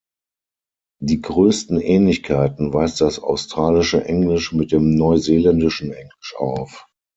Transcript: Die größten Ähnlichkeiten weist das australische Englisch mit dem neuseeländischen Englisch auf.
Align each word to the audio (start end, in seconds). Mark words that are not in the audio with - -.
Die 0.99 1.21
größten 1.21 1.79
Ähnlichkeiten 1.79 2.73
weist 2.73 3.01
das 3.01 3.19
australische 3.19 4.03
Englisch 4.03 4.51
mit 4.51 4.71
dem 4.71 4.95
neuseeländischen 4.95 5.91
Englisch 5.93 6.33
auf. 6.37 6.87